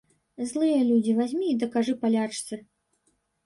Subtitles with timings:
[0.51, 2.63] Злыя людзі вазьмі і дакажы палячцы.